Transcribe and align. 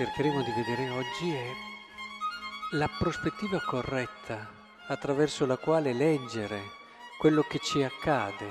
cercheremo 0.00 0.40
di 0.42 0.50
vedere 0.52 0.88
oggi 0.88 1.30
è 1.30 1.50
la 2.70 2.88
prospettiva 2.98 3.60
corretta 3.60 4.48
attraverso 4.86 5.44
la 5.44 5.58
quale 5.58 5.92
leggere 5.92 6.58
quello 7.18 7.42
che 7.42 7.58
ci 7.58 7.82
accade. 7.82 8.46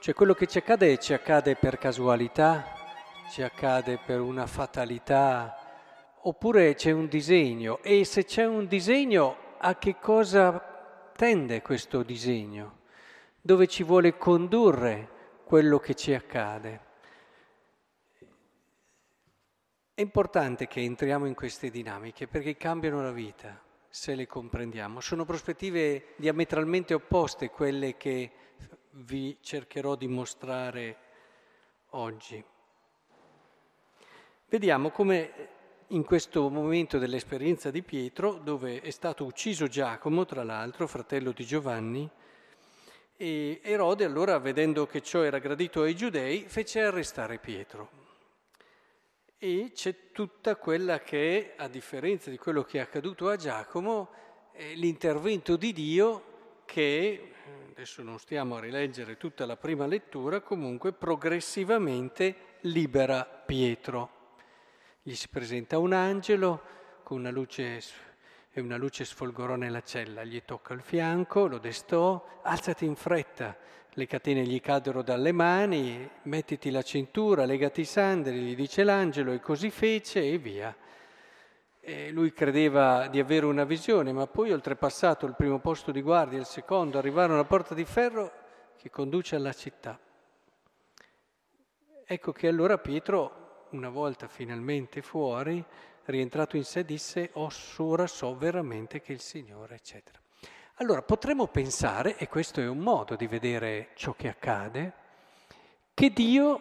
Cioè 0.00 0.14
quello 0.14 0.34
che 0.34 0.48
ci 0.48 0.58
accade 0.58 0.98
ci 0.98 1.12
accade 1.12 1.54
per 1.54 1.78
casualità, 1.78 2.74
ci 3.30 3.42
accade 3.42 4.00
per 4.04 4.20
una 4.20 4.48
fatalità, 4.48 5.56
oppure 6.22 6.74
c'è 6.74 6.90
un 6.90 7.06
disegno. 7.06 7.78
E 7.80 8.04
se 8.04 8.24
c'è 8.24 8.44
un 8.44 8.66
disegno, 8.66 9.36
a 9.58 9.76
che 9.76 10.00
cosa 10.00 11.12
tende 11.14 11.62
questo 11.62 12.02
disegno? 12.02 12.78
Dove 13.40 13.68
ci 13.68 13.84
vuole 13.84 14.16
condurre 14.16 15.08
quello 15.44 15.78
che 15.78 15.94
ci 15.94 16.12
accade? 16.12 16.87
È 19.98 20.02
importante 20.02 20.68
che 20.68 20.80
entriamo 20.80 21.26
in 21.26 21.34
queste 21.34 21.70
dinamiche 21.70 22.28
perché 22.28 22.56
cambiano 22.56 23.02
la 23.02 23.10
vita, 23.10 23.60
se 23.88 24.14
le 24.14 24.28
comprendiamo. 24.28 25.00
Sono 25.00 25.24
prospettive 25.24 26.14
diametralmente 26.14 26.94
opposte 26.94 27.50
quelle 27.50 27.96
che 27.96 28.30
vi 28.90 29.36
cercherò 29.40 29.96
di 29.96 30.06
mostrare 30.06 30.96
oggi. 31.94 32.40
Vediamo 34.48 34.90
come 34.90 35.48
in 35.88 36.04
questo 36.04 36.48
momento 36.48 36.98
dell'esperienza 36.98 37.72
di 37.72 37.82
Pietro, 37.82 38.34
dove 38.34 38.80
è 38.80 38.90
stato 38.90 39.24
ucciso 39.24 39.66
Giacomo, 39.66 40.24
tra 40.24 40.44
l'altro, 40.44 40.86
fratello 40.86 41.32
di 41.32 41.44
Giovanni, 41.44 42.08
e 43.16 43.60
Erode 43.64 44.04
allora, 44.04 44.38
vedendo 44.38 44.86
che 44.86 45.02
ciò 45.02 45.22
era 45.22 45.40
gradito 45.40 45.82
ai 45.82 45.96
giudei, 45.96 46.44
fece 46.46 46.82
arrestare 46.82 47.38
Pietro 47.38 48.06
e 49.38 49.70
c'è 49.72 50.10
tutta 50.10 50.56
quella 50.56 50.98
che 50.98 51.52
a 51.56 51.68
differenza 51.68 52.28
di 52.28 52.38
quello 52.38 52.64
che 52.64 52.78
è 52.78 52.80
accaduto 52.80 53.28
a 53.28 53.36
Giacomo, 53.36 54.10
l'intervento 54.74 55.56
di 55.56 55.72
Dio 55.72 56.62
che, 56.64 57.32
adesso 57.70 58.02
non 58.02 58.18
stiamo 58.18 58.56
a 58.56 58.60
rileggere 58.60 59.16
tutta 59.16 59.46
la 59.46 59.56
prima 59.56 59.86
lettura, 59.86 60.40
comunque 60.40 60.92
progressivamente 60.92 62.56
libera 62.62 63.24
Pietro. 63.24 64.16
Gli 65.02 65.14
si 65.14 65.28
presenta 65.28 65.78
un 65.78 65.92
angelo 65.92 66.62
con 67.04 67.18
una 67.18 67.30
luce 67.30 67.80
e 68.50 68.60
una 68.60 68.76
luce 68.76 69.04
sfolgorò 69.04 69.54
nella 69.54 69.82
cella, 69.82 70.24
gli 70.24 70.42
tocca 70.44 70.74
il 70.74 70.82
fianco, 70.82 71.46
lo 71.46 71.58
destò, 71.58 72.40
alzati 72.42 72.84
in 72.84 72.96
fretta, 72.96 73.56
le 73.98 74.06
catene 74.06 74.44
gli 74.44 74.60
caddero 74.60 75.02
dalle 75.02 75.32
mani, 75.32 76.08
mettiti 76.22 76.70
la 76.70 76.82
cintura, 76.82 77.44
legati 77.44 77.80
i 77.80 77.84
sandali, 77.84 78.38
gli 78.38 78.54
dice 78.54 78.84
l'angelo, 78.84 79.32
e 79.32 79.40
così 79.40 79.70
fece 79.70 80.22
e 80.22 80.38
via. 80.38 80.72
E 81.80 82.12
lui 82.12 82.32
credeva 82.32 83.08
di 83.08 83.18
avere 83.18 83.46
una 83.46 83.64
visione, 83.64 84.12
ma 84.12 84.28
poi 84.28 84.52
oltrepassato 84.52 85.26
il 85.26 85.34
primo 85.34 85.58
posto 85.58 85.90
di 85.90 86.00
guardia, 86.00 86.38
il 86.38 86.44
secondo, 86.44 86.96
arrivarono 86.96 87.34
alla 87.34 87.44
porta 87.44 87.74
di 87.74 87.84
ferro 87.84 88.30
che 88.76 88.88
conduce 88.88 89.34
alla 89.34 89.52
città. 89.52 89.98
Ecco 92.04 92.30
che 92.30 92.46
allora 92.46 92.78
Pietro, 92.78 93.66
una 93.70 93.88
volta 93.88 94.28
finalmente 94.28 95.02
fuori, 95.02 95.62
rientrato 96.04 96.56
in 96.56 96.64
sé, 96.64 96.84
disse, 96.84 97.30
oh, 97.32 97.50
ora 97.78 98.06
so 98.06 98.36
veramente 98.36 99.00
che 99.00 99.12
il 99.12 99.20
Signore, 99.20 99.74
eccetera. 99.74 100.20
Allora 100.80 101.02
potremmo 101.02 101.48
pensare, 101.48 102.16
e 102.18 102.28
questo 102.28 102.60
è 102.60 102.68
un 102.68 102.78
modo 102.78 103.16
di 103.16 103.26
vedere 103.26 103.88
ciò 103.94 104.14
che 104.16 104.28
accade, 104.28 104.92
che 105.92 106.10
Dio 106.10 106.60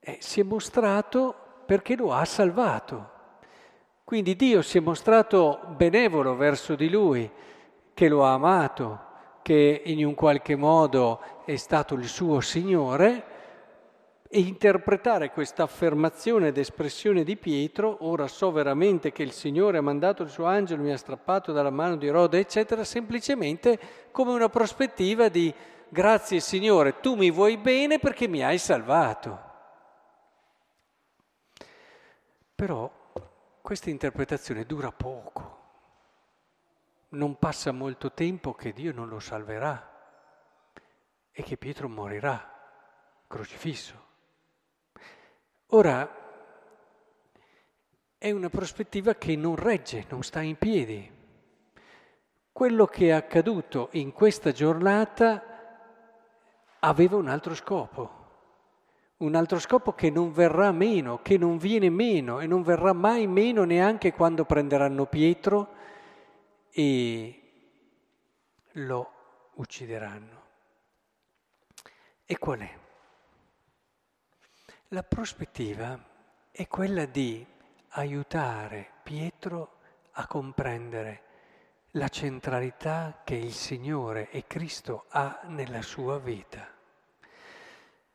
eh, 0.00 0.18
si 0.20 0.40
è 0.40 0.42
mostrato 0.42 1.62
perché 1.66 1.94
lo 1.94 2.12
ha 2.12 2.24
salvato. 2.24 3.10
Quindi 4.02 4.34
Dio 4.34 4.60
si 4.62 4.78
è 4.78 4.80
mostrato 4.80 5.60
benevolo 5.76 6.34
verso 6.34 6.74
di 6.74 6.90
lui, 6.90 7.30
che 7.94 8.08
lo 8.08 8.24
ha 8.24 8.32
amato, 8.32 8.98
che 9.42 9.82
in 9.84 10.04
un 10.04 10.14
qualche 10.14 10.56
modo 10.56 11.20
è 11.44 11.54
stato 11.54 11.94
il 11.94 12.08
suo 12.08 12.40
Signore 12.40 13.24
e 14.32 14.38
interpretare 14.38 15.32
questa 15.32 15.64
affermazione 15.64 16.48
ed 16.48 16.56
espressione 16.56 17.24
di 17.24 17.36
Pietro, 17.36 17.96
ora 18.02 18.28
so 18.28 18.52
veramente 18.52 19.10
che 19.10 19.24
il 19.24 19.32
Signore 19.32 19.78
ha 19.78 19.82
mandato 19.82 20.22
il 20.22 20.30
suo 20.30 20.44
angelo, 20.44 20.84
mi 20.84 20.92
ha 20.92 20.96
strappato 20.96 21.50
dalla 21.50 21.70
mano 21.70 21.96
di 21.96 22.08
Rode, 22.08 22.38
eccetera, 22.38 22.84
semplicemente 22.84 24.08
come 24.12 24.30
una 24.30 24.48
prospettiva 24.48 25.28
di 25.28 25.52
grazie 25.88 26.38
Signore, 26.38 27.00
tu 27.00 27.16
mi 27.16 27.32
vuoi 27.32 27.56
bene 27.56 27.98
perché 27.98 28.28
mi 28.28 28.44
hai 28.44 28.58
salvato. 28.58 29.48
Però 32.54 32.88
questa 33.60 33.90
interpretazione 33.90 34.64
dura 34.64 34.92
poco, 34.92 35.58
non 37.08 37.36
passa 37.36 37.72
molto 37.72 38.12
tempo 38.12 38.54
che 38.54 38.72
Dio 38.72 38.92
non 38.92 39.08
lo 39.08 39.18
salverà 39.18 39.88
e 41.32 41.42
che 41.42 41.56
Pietro 41.56 41.88
morirà 41.88 42.48
crocifisso. 43.26 44.09
Ora, 45.72 46.18
è 48.18 48.30
una 48.32 48.48
prospettiva 48.48 49.14
che 49.14 49.36
non 49.36 49.54
regge, 49.54 50.04
non 50.08 50.24
sta 50.24 50.40
in 50.40 50.56
piedi. 50.56 51.08
Quello 52.50 52.86
che 52.86 53.06
è 53.06 53.10
accaduto 53.10 53.88
in 53.92 54.12
questa 54.12 54.50
giornata 54.50 55.44
aveva 56.80 57.16
un 57.16 57.28
altro 57.28 57.54
scopo, 57.54 58.18
un 59.18 59.36
altro 59.36 59.60
scopo 59.60 59.92
che 59.92 60.10
non 60.10 60.32
verrà 60.32 60.72
meno, 60.72 61.22
che 61.22 61.38
non 61.38 61.56
viene 61.56 61.88
meno 61.88 62.40
e 62.40 62.48
non 62.48 62.62
verrà 62.62 62.92
mai 62.92 63.28
meno 63.28 63.62
neanche 63.62 64.12
quando 64.12 64.44
prenderanno 64.44 65.06
Pietro 65.06 65.74
e 66.70 67.40
lo 68.72 69.12
uccideranno. 69.54 70.42
E 72.24 72.38
qual 72.38 72.58
è? 72.58 72.79
La 74.92 75.04
prospettiva 75.04 75.96
è 76.50 76.66
quella 76.66 77.04
di 77.04 77.46
aiutare 77.90 78.90
Pietro 79.04 79.76
a 80.14 80.26
comprendere 80.26 81.22
la 81.92 82.08
centralità 82.08 83.20
che 83.22 83.36
il 83.36 83.52
Signore 83.52 84.30
e 84.30 84.48
Cristo 84.48 85.04
ha 85.10 85.42
nella 85.44 85.82
sua 85.82 86.18
vita. 86.18 86.66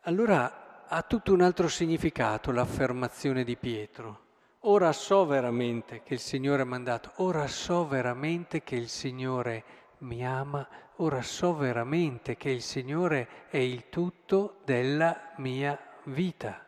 Allora 0.01 0.83
ha 0.85 1.01
tutto 1.03 1.31
un 1.31 1.39
altro 1.39 1.69
significato 1.69 2.51
l'affermazione 2.51 3.45
di 3.45 3.55
Pietro. 3.55 4.23
Ora 4.63 4.91
so 4.91 5.25
veramente 5.25 6.03
che 6.03 6.15
il 6.15 6.19
Signore 6.19 6.63
ha 6.63 6.65
mandato, 6.65 7.13
ora 7.23 7.47
so 7.47 7.87
veramente 7.87 8.63
che 8.63 8.75
il 8.75 8.89
Signore 8.89 9.63
mi 9.99 10.27
ama, 10.27 10.67
ora 10.97 11.21
so 11.21 11.55
veramente 11.55 12.35
che 12.35 12.49
il 12.49 12.61
Signore 12.61 13.47
è 13.47 13.59
il 13.59 13.87
tutto 13.87 14.57
della 14.65 15.31
mia 15.37 15.79
vita. 16.07 16.64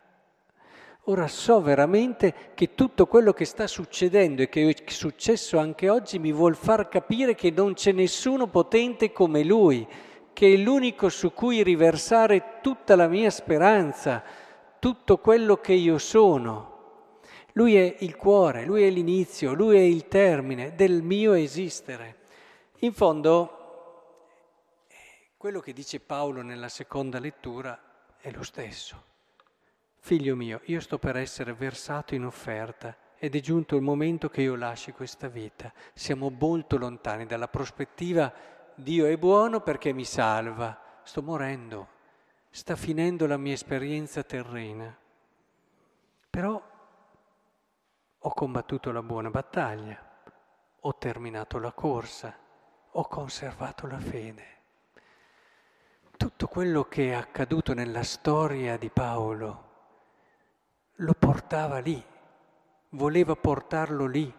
Ora 1.10 1.28
so 1.30 1.62
veramente 1.62 2.52
che 2.54 2.76
tutto 2.76 3.08
quello 3.08 3.32
che 3.32 3.46
sta 3.46 3.66
succedendo 3.66 4.42
e 4.42 4.50
che 4.50 4.70
è 4.70 4.92
successo 4.92 5.58
anche 5.58 5.88
oggi 5.88 6.20
mi 6.20 6.34
vuol 6.34 6.54
far 6.54 6.90
capire 6.90 7.34
che 7.34 7.50
non 7.50 7.76
c'è 7.76 7.94
nessuno 7.94 8.48
potente 8.48 9.14
come 9.14 9.46
Lui, 9.46 9.88
che 10.34 10.54
è 10.54 10.58
l'unico 10.58 11.08
su 11.08 11.32
cui 11.32 11.64
riversare 11.64 12.60
tutta 12.62 12.98
la 12.98 13.08
mia 13.08 13.30
speranza, 13.30 14.22
tutto 14.80 15.20
quello 15.20 15.56
che 15.62 15.72
io 15.72 15.98
sono. 15.98 17.20
Lui 17.54 17.78
è 17.78 17.96
il 18.00 18.18
cuore, 18.18 18.66
lui 18.66 18.84
è 18.84 18.90
l'inizio, 18.90 19.54
lui 19.54 19.78
è 19.78 19.82
il 19.82 20.10
termine 20.10 20.76
del 20.76 21.02
mio 21.04 21.32
esistere. 21.32 22.18
In 22.80 22.92
fondo, 22.92 24.26
quello 25.38 25.62
che 25.62 25.72
dice 25.72 26.02
Paolo 26.02 26.42
nella 26.42 26.68
seconda 26.68 27.18
lettura 27.18 27.80
è 28.20 28.30
lo 28.30 28.44
stesso. 28.44 29.16
Figlio 30.08 30.38
mio, 30.38 30.62
io 30.68 30.80
sto 30.80 31.00
per 31.00 31.18
essere 31.18 31.52
versato 31.52 32.16
in 32.16 32.24
offerta 32.24 32.96
ed 33.18 33.36
è 33.36 33.42
giunto 33.42 33.76
il 33.76 33.82
momento 33.82 34.30
che 34.30 34.42
io 34.42 34.56
lasci 34.56 34.94
questa 34.94 35.28
vita. 35.28 35.74
Siamo 35.94 36.30
molto 36.30 36.78
lontani 36.78 37.26
dalla 37.26 37.50
prospettiva 37.50 38.34
Dio 38.74 39.06
è 39.06 39.18
buono 39.18 39.60
perché 39.60 39.92
mi 39.92 40.06
salva. 40.06 41.02
Sto 41.04 41.22
morendo, 41.22 41.88
sta 42.50 42.78
finendo 42.78 43.28
la 43.28 43.36
mia 43.36 43.52
esperienza 43.52 44.24
terrena. 44.24 44.98
Però 46.30 46.64
ho 48.18 48.34
combattuto 48.34 48.94
la 48.94 49.04
buona 49.04 49.30
battaglia, 49.30 50.02
ho 50.80 50.96
terminato 50.96 51.60
la 51.60 51.74
corsa, 51.74 52.34
ho 52.92 53.08
conservato 53.10 53.88
la 53.88 54.00
fede. 54.00 54.46
Tutto 56.16 56.48
quello 56.48 56.86
che 56.86 57.10
è 57.10 57.14
accaduto 57.14 57.74
nella 57.74 58.04
storia 58.04 58.78
di 58.78 58.90
Paolo, 58.90 59.66
lo 59.66 59.67
portava 61.28 61.80
lì, 61.80 62.02
voleva 62.92 63.36
portarlo 63.36 64.06
lì, 64.06 64.34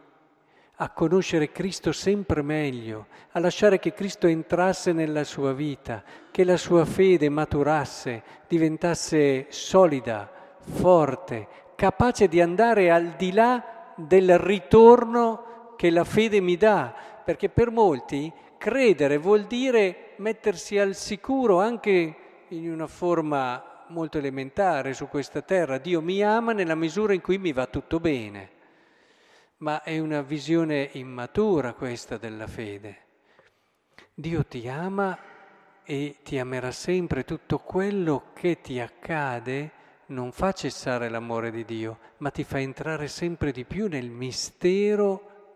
a 0.77 0.89
conoscere 0.89 1.53
Cristo 1.53 1.93
sempre 1.93 2.41
meglio, 2.41 3.09
a 3.33 3.41
lasciare 3.41 3.79
che 3.79 3.93
Cristo 3.93 4.27
entrasse 4.27 4.93
nella 4.93 5.25
sua 5.25 5.53
vita, 5.53 6.03
che 6.31 6.45
la 6.45 6.57
sua 6.57 6.87
fede 6.87 7.29
maturasse, 7.29 8.23
diventasse 8.49 9.49
solida, 9.51 10.31
forte, 10.61 11.49
capace 11.75 12.27
di 12.27 12.41
andare 12.41 12.91
al 12.91 13.17
di 13.19 13.33
là 13.33 13.93
del 13.95 14.39
ritorno 14.39 15.75
che 15.77 15.91
la 15.91 16.05
fede 16.05 16.41
mi 16.41 16.57
dà, 16.57 16.95
perché 17.23 17.51
per 17.51 17.71
molti 17.71 18.33
credere 18.57 19.19
vuol 19.19 19.43
dire 19.43 20.15
mettersi 20.17 20.79
al 20.79 20.95
sicuro 20.95 21.61
anche 21.61 22.17
in 22.49 22.73
una 22.73 22.87
forma 22.87 23.68
molto 23.91 24.19
elementare 24.19 24.93
su 24.95 25.09
questa 25.09 25.43
terra. 25.43 25.79
Dio 25.79 26.01
mi 26.01 26.23
ama 26.23 26.53
nella 26.53 26.75
misura 26.75 27.13
in 27.13 27.21
cui 27.21 27.39
mi 27.39 27.53
va 27.53 27.67
tutto 27.67 28.01
bene. 28.01 28.51
Ma 29.59 29.83
è 29.83 29.99
una 29.99 30.23
visione 30.23 30.91
immatura 30.93 31.75
questa 31.75 32.17
della 32.17 32.47
fede. 32.47 33.07
Dio 34.15 34.45
ti 34.45 34.69
ama 34.69 35.19
e 35.85 36.17
ti 36.23 36.39
amerà 36.39 36.71
sempre 36.71 37.25
tutto 37.25 37.59
quello 37.59 38.31
che 38.35 38.61
ti 38.61 38.79
accade 38.79 39.73
non 40.09 40.33
fa 40.33 40.53
cessare 40.53 41.09
l'amore 41.09 41.51
di 41.51 41.65
Dio, 41.65 41.99
ma 42.19 42.31
ti 42.31 42.45
fa 42.45 42.61
entrare 42.61 43.09
sempre 43.09 43.53
di 43.53 43.65
più 43.65 43.89
nel 43.89 44.09
mistero 44.09 45.55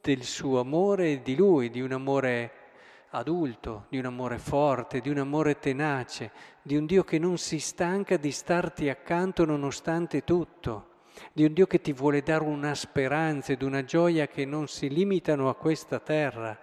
del 0.00 0.22
suo 0.22 0.60
amore 0.60 1.12
e 1.12 1.22
di 1.22 1.34
Lui, 1.34 1.70
di 1.70 1.80
un 1.80 1.92
amore 1.92 2.52
adulto, 3.10 3.86
di 3.88 3.98
un 3.98 4.06
amore 4.06 4.38
forte, 4.38 5.00
di 5.00 5.08
un 5.08 5.18
amore 5.18 5.58
tenace, 5.58 6.30
di 6.62 6.76
un 6.76 6.86
Dio 6.86 7.04
che 7.04 7.18
non 7.18 7.38
si 7.38 7.58
stanca 7.58 8.16
di 8.16 8.30
starti 8.30 8.88
accanto 8.88 9.44
nonostante 9.44 10.24
tutto, 10.24 10.88
di 11.32 11.44
un 11.44 11.52
Dio 11.52 11.66
che 11.66 11.80
ti 11.80 11.92
vuole 11.92 12.22
dare 12.22 12.44
una 12.44 12.74
speranza 12.74 13.52
ed 13.52 13.62
una 13.62 13.84
gioia 13.84 14.26
che 14.26 14.44
non 14.44 14.66
si 14.68 14.88
limitano 14.88 15.48
a 15.48 15.54
questa 15.54 16.00
terra, 16.00 16.58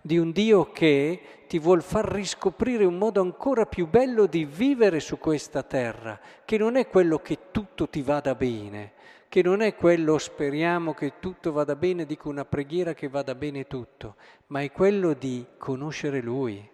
di 0.00 0.18
un 0.18 0.30
Dio 0.30 0.70
che 0.70 1.20
ti 1.48 1.58
vuol 1.58 1.82
far 1.82 2.04
riscoprire 2.04 2.84
un 2.84 2.96
modo 2.96 3.20
ancora 3.20 3.66
più 3.66 3.88
bello 3.88 4.26
di 4.26 4.44
vivere 4.44 5.00
su 5.00 5.18
questa 5.18 5.62
terra, 5.62 6.20
che 6.44 6.58
non 6.58 6.76
è 6.76 6.86
quello 6.86 7.18
che 7.18 7.50
tutto 7.50 7.88
ti 7.88 8.02
vada 8.02 8.34
bene, 8.34 8.92
che 9.28 9.42
non 9.42 9.60
è 9.60 9.74
quello 9.74 10.18
speriamo 10.18 10.94
che 10.94 11.18
tutto 11.18 11.52
vada 11.52 11.76
bene, 11.76 12.06
dico 12.06 12.28
una 12.28 12.44
preghiera 12.44 12.94
che 12.94 13.08
vada 13.08 13.34
bene 13.34 13.66
tutto, 13.66 14.16
ma 14.48 14.60
è 14.62 14.70
quello 14.72 15.14
di 15.14 15.46
conoscere 15.58 16.20
Lui. 16.20 16.70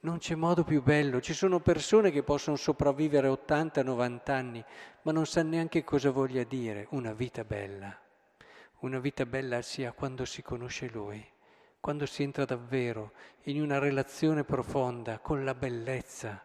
Non 0.00 0.18
c'è 0.18 0.34
modo 0.34 0.64
più 0.64 0.82
bello, 0.82 1.20
ci 1.20 1.32
sono 1.32 1.60
persone 1.60 2.10
che 2.10 2.22
possono 2.22 2.56
sopravvivere 2.56 3.28
80-90 3.28 4.30
anni, 4.30 4.64
ma 5.02 5.12
non 5.12 5.26
sanno 5.26 5.50
neanche 5.50 5.82
cosa 5.84 6.10
voglia 6.10 6.44
dire 6.44 6.86
una 6.90 7.12
vita 7.12 7.44
bella. 7.44 7.98
Una 8.80 8.98
vita 8.98 9.24
bella 9.24 9.62
sia 9.62 9.92
quando 9.92 10.24
si 10.24 10.42
conosce 10.42 10.88
Lui 10.88 11.32
quando 11.84 12.06
si 12.06 12.22
entra 12.22 12.46
davvero 12.46 13.12
in 13.42 13.60
una 13.60 13.78
relazione 13.78 14.42
profonda 14.42 15.18
con 15.18 15.44
la 15.44 15.54
bellezza. 15.54 16.42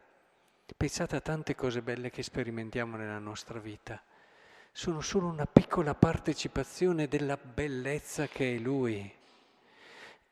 Pensate 0.75 1.15
a 1.15 1.21
tante 1.21 1.55
cose 1.55 1.81
belle 1.81 2.09
che 2.09 2.23
sperimentiamo 2.23 2.97
nella 2.97 3.19
nostra 3.19 3.57
vita. 3.57 4.03
Sono 4.79 5.01
solo 5.01 5.27
una 5.27 5.45
piccola 5.45 5.93
partecipazione 5.93 7.09
della 7.09 7.35
bellezza 7.35 8.27
che 8.27 8.55
è 8.55 8.59
Lui. 8.59 9.13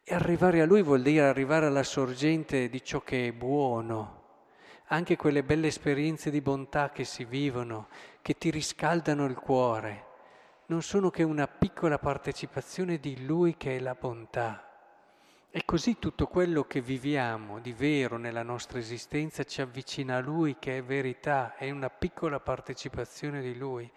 E 0.02 0.16
arrivare 0.16 0.62
a 0.62 0.66
Lui 0.66 0.82
vuol 0.82 1.02
dire 1.02 1.28
arrivare 1.28 1.66
alla 1.66 1.84
sorgente 1.84 2.70
di 2.70 2.82
ciò 2.82 3.02
che 3.02 3.28
è 3.28 3.34
buono. 3.34 4.24
Anche 4.86 5.18
quelle 5.18 5.44
belle 5.44 5.68
esperienze 5.68 6.30
di 6.30 6.40
bontà 6.40 6.92
che 6.92 7.04
si 7.04 7.26
vivono, 7.26 7.90
che 8.22 8.38
ti 8.38 8.50
riscaldano 8.50 9.26
il 9.26 9.36
cuore, 9.36 10.06
non 10.68 10.82
sono 10.82 11.10
che 11.10 11.24
una 11.24 11.50
piccola 11.50 12.00
partecipazione 12.00 13.02
di 13.02 13.26
Lui 13.26 13.58
che 13.58 13.76
è 13.76 13.80
la 13.82 13.98
bontà. 14.00 14.67
E 15.50 15.64
così 15.64 15.98
tutto 15.98 16.28
quello 16.28 16.66
che 16.66 16.82
viviamo 16.82 17.60
di 17.60 17.72
vero 17.72 18.18
nella 18.18 18.44
nostra 18.44 18.80
esistenza 18.80 19.46
ci 19.46 19.62
avvicina 19.62 20.18
a 20.18 20.20
Lui 20.20 20.58
che 20.60 20.78
è 20.78 20.84
verità, 20.84 21.56
è 21.56 21.70
una 21.72 21.90
piccola 21.90 22.40
partecipazione 22.40 23.42
di 23.42 23.58
Lui. 23.58 23.90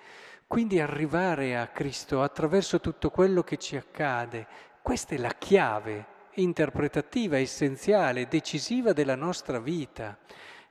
Quindi 0.46 0.80
arrivare 0.80 1.58
a 1.58 1.66
Cristo 1.66 2.22
attraverso 2.22 2.80
tutto 2.80 3.10
quello 3.10 3.42
che 3.42 3.56
ci 3.56 3.76
accade, 3.76 4.46
questa 4.80 5.16
è 5.16 5.18
la 5.18 5.34
chiave 5.36 6.18
interpretativa, 6.34 7.36
essenziale, 7.36 8.28
decisiva 8.28 8.92
della 8.92 9.16
nostra 9.16 9.58
vita. 9.58 10.18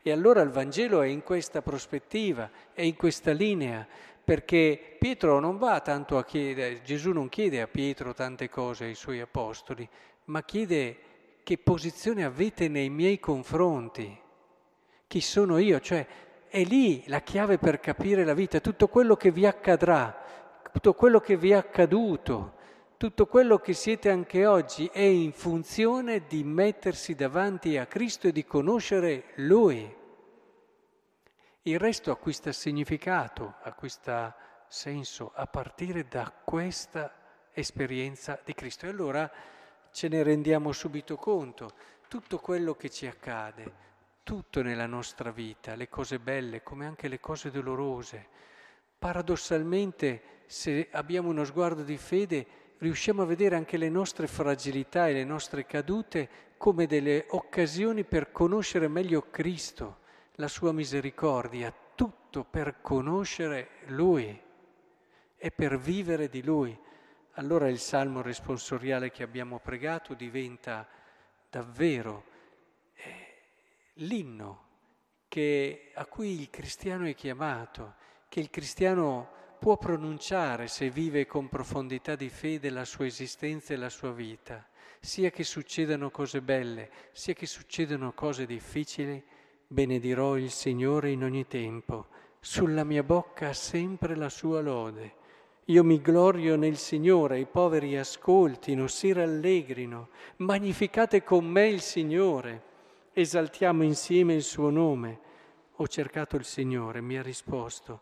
E 0.02 0.12
allora 0.12 0.42
il 0.42 0.50
Vangelo 0.50 1.02
è 1.02 1.08
in 1.08 1.24
questa 1.24 1.62
prospettiva, 1.62 2.50
è 2.74 2.82
in 2.82 2.96
questa 2.96 3.32
linea, 3.32 3.86
perché 4.24 4.96
Pietro 4.98 5.40
non 5.40 5.58
va 5.58 5.82
tanto 5.82 6.18
a 6.18 6.24
chiedere, 6.24 6.82
Gesù 6.82 7.12
non 7.12 7.30
chiede 7.30 7.62
a 7.62 7.68
Pietro 7.68 8.14
tante 8.14 8.50
cose 8.50 8.86
ai 8.86 8.96
suoi 8.96 9.20
apostoli, 9.20 9.88
ma 10.30 10.44
chiede 10.44 10.98
che 11.44 11.58
posizione 11.58 12.24
avete 12.24 12.68
nei 12.68 12.90
miei 12.90 13.20
confronti, 13.20 14.18
chi 15.08 15.22
sono 15.22 15.58
io, 15.58 15.80
cioè 15.80 16.06
è 16.48 16.64
lì 16.64 17.04
la 17.08 17.22
chiave 17.22 17.58
per 17.58 17.80
capire 17.80 18.24
la 18.24 18.36
vita, 18.36 18.60
tutto 18.60 18.88
quello 18.88 19.16
che 19.16 19.32
vi 19.32 19.46
accadrà, 19.46 20.62
tutto 20.72 20.94
quello 20.94 21.20
che 21.20 21.36
vi 21.36 21.52
è 21.52 21.56
accaduto, 21.56 22.58
tutto 22.98 23.26
quello 23.26 23.58
che 23.58 23.74
siete 23.74 24.10
anche 24.10 24.46
oggi 24.46 24.88
è 24.92 25.02
in 25.02 25.32
funzione 25.32 26.26
di 26.28 26.44
mettersi 26.44 27.16
davanti 27.16 27.78
a 27.78 27.88
Cristo 27.88 28.28
e 28.28 28.32
di 28.32 28.46
conoscere 28.46 29.32
Lui. 29.36 29.98
Il 31.64 31.80
resto 31.80 32.12
acquista 32.12 32.52
significato, 32.52 33.56
acquista 33.62 34.36
senso 34.68 35.32
a 35.34 35.48
partire 35.48 36.08
da 36.08 36.32
questa 36.44 37.14
esperienza 37.52 38.40
di 38.44 38.54
Cristo. 38.54 38.86
E 38.86 38.90
allora 38.90 39.32
ce 39.92 40.08
ne 40.08 40.24
rendiamo 40.24 40.72
subito 40.72 41.16
conto. 41.16 41.72
Tutto 42.08 42.40
quello 42.40 42.76
che 42.76 42.90
ci 42.90 43.06
accade, 43.06 43.72
tutto 44.24 44.62
nella 44.62 44.88
nostra 44.88 45.32
vita, 45.32 45.76
le 45.76 45.90
cose 45.90 46.20
belle 46.20 46.64
come 46.64 46.86
anche 46.86 47.08
le 47.08 47.20
cose 47.20 47.52
dolorose, 47.52 48.28
paradossalmente 48.98 50.22
se 50.46 50.88
abbiamo 50.92 51.30
uno 51.30 51.44
sguardo 51.44 51.84
di 51.84 51.98
fede 51.98 52.46
riusciamo 52.80 53.22
a 53.22 53.26
vedere 53.26 53.56
anche 53.56 53.78
le 53.78 53.90
nostre 53.90 54.28
fragilità 54.28 55.08
e 55.08 55.14
le 55.14 55.24
nostre 55.24 55.66
cadute 55.66 56.30
come 56.58 56.88
delle 56.88 57.26
occasioni 57.30 58.04
per 58.04 58.32
conoscere 58.32 58.88
meglio 58.88 59.28
Cristo, 59.30 60.00
la 60.36 60.48
sua 60.48 60.72
misericordia, 60.72 61.74
tutto 61.96 62.44
per 62.44 62.82
conoscere 62.82 63.70
Lui 63.88 64.42
e 65.38 65.52
per 65.52 65.78
vivere 65.78 66.30
di 66.30 66.44
Lui 66.44 66.78
allora 67.34 67.70
il 67.70 67.80
salmo 67.80 68.22
responsoriale 68.22 69.12
che 69.12 69.24
abbiamo 69.24 69.60
pregato 69.60 70.14
diventa 70.14 70.88
davvero 71.50 72.24
eh, 72.96 73.38
l'inno 73.96 74.68
che, 75.28 75.92
a 75.94 76.06
cui 76.06 76.40
il 76.40 76.50
cristiano 76.50 77.06
è 77.06 77.16
chiamato, 77.16 77.96
che 78.28 78.40
il 78.40 78.50
cristiano 78.50 79.30
può 79.60 79.78
pronunciare 79.78 80.68
se 80.68 80.90
vive 80.90 81.26
con 81.26 81.50
profondità 81.50 82.16
di 82.16 82.30
fede 82.30 82.70
la 82.70 82.86
sua 82.86 83.06
esistenza 83.06 83.74
e 83.74 83.78
la 83.78 83.90
sua 83.90 84.12
vita, 84.12 84.68
sia 85.00 85.30
che 85.30 85.44
succedano 85.44 86.10
cose 86.10 86.42
belle, 86.42 86.90
sia 87.12 87.34
che 87.34 87.46
succedano 87.46 88.14
cose 88.14 88.46
difficili, 88.46 89.24
benedirò 89.68 90.38
il 90.38 90.50
Signore 90.50 91.12
in 91.12 91.24
ogni 91.24 91.46
tempo, 91.46 92.08
sulla 92.40 92.84
mia 92.84 93.04
bocca 93.04 93.54
sempre 93.54 94.16
la 94.16 94.30
sua 94.30 94.62
lode. 94.62 95.16
Io 95.70 95.84
mi 95.84 96.02
glorio 96.02 96.56
nel 96.56 96.78
Signore, 96.78 97.38
i 97.38 97.46
poveri 97.46 97.96
ascoltino, 97.96 98.88
si 98.88 99.14
rallegrino, 99.14 100.10
magnificate 100.38 101.24
con 101.24 101.46
me 101.46 101.68
il 101.68 101.82
Signore, 101.82 102.64
esaltiamo 103.14 103.84
insieme 103.84 104.34
il 104.34 104.42
suo 104.42 104.72
nome. 104.72 105.20
Ho 105.76 105.88
cercato 105.88 106.38
il 106.38 106.44
Signore, 106.44 107.02
mi 107.02 107.20
ha 107.20 107.22
risposto 107.22 108.02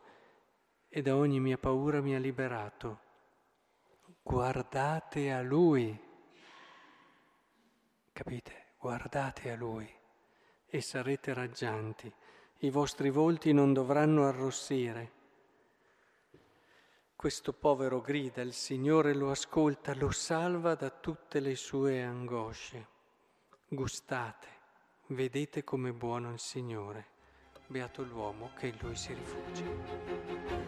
e 0.88 1.02
da 1.02 1.18
ogni 1.18 1.42
mia 1.42 1.58
paura 1.58 2.00
mi 2.00 2.16
ha 2.16 2.20
liberato. 2.20 3.00
Guardate 4.24 5.34
a 5.34 5.42
Lui, 5.42 6.00
capite? 8.14 8.76
Guardate 8.80 9.52
a 9.52 9.58
Lui 9.58 9.90
e 10.66 10.80
sarete 10.80 11.34
raggianti, 11.34 12.10
i 12.60 12.70
vostri 12.70 13.10
volti 13.10 13.52
non 13.52 13.74
dovranno 13.74 14.26
arrossire 14.26 15.16
questo 17.18 17.52
povero 17.52 18.00
grida, 18.00 18.44
il 18.44 18.54
Signore 18.54 19.16
lo 19.16 19.32
ascolta, 19.32 19.96
lo 19.96 20.12
salva 20.12 20.76
da 20.76 20.92
tutte 20.92 21.40
le 21.40 21.56
sue 21.56 22.04
angosce. 22.04 22.88
Gustate, 23.68 24.48
vedete 25.08 25.64
com'è 25.64 25.92
buono 25.94 26.32
il 26.32 26.38
Signore. 26.38 27.08
Beato 27.66 28.04
l'uomo 28.04 28.52
che 28.56 28.68
in 28.68 28.78
lui 28.82 28.96
si 28.96 29.16
rifugia. 29.16 30.66